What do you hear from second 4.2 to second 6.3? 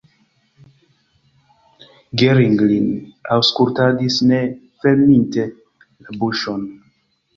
ne ferminte la